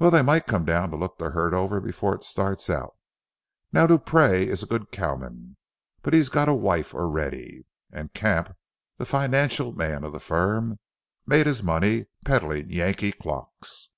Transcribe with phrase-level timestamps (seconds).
[0.00, 2.96] "Well, they might come to look the herd over before it starts out.
[3.72, 5.56] Now, Dupree is a good cowman,
[6.02, 7.64] but he's got a wife already.
[7.92, 8.56] And Camp,
[8.98, 10.80] the financial man of the firm,
[11.28, 13.90] made his money peddling Yankee clocks.